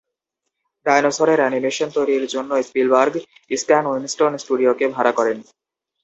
ডাইনোসরের 0.85 1.39
এনিমেশন 1.41 1.89
তৈরির 1.95 2.25
জন্য 2.27 2.51
স্পিলবার্গ 2.61 3.13
"স্ট্যান 3.51 3.83
উইনস্টন 3.87 4.33
স্টুডিও"-কে 4.37 4.85
ভাড়া 4.87 5.11
করেন। 5.11 5.37